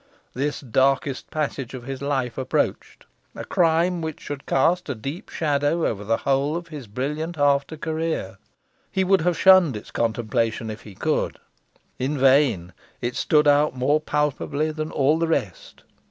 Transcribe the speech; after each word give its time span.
The 0.33 0.65
darkest 0.71 1.29
passage 1.29 1.75
of 1.75 1.83
his 1.83 2.01
life 2.01 2.35
approached: 2.39 3.05
a 3.35 3.45
crime 3.45 4.01
which 4.01 4.19
should 4.19 4.47
cast 4.47 4.89
a 4.89 4.95
deep 4.95 5.29
shadow 5.29 5.85
over 5.85 6.03
the 6.03 6.17
whole 6.25 6.57
of 6.57 6.69
his 6.69 6.87
brilliant 6.87 7.37
after 7.37 7.77
career. 7.77 8.39
He 8.91 9.03
would 9.03 9.21
have 9.21 9.37
shunned 9.37 9.77
its 9.77 9.91
contemplation, 9.91 10.71
if 10.71 10.81
he 10.81 10.95
could. 10.95 11.37
In 11.99 12.17
vain. 12.17 12.73
It 12.99 13.15
stood 13.15 13.47
out 13.47 13.75
more 13.75 13.99
palpably 14.01 14.71
than 14.71 14.89
all 14.89 15.19
the 15.19 15.27
rest. 15.27 15.83